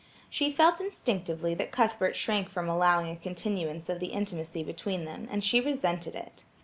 [0.31, 5.27] She felt instinctively that Cuthbert shrank from allowing a continuance of the intimacy between them,
[5.29, 6.43] and she resented it.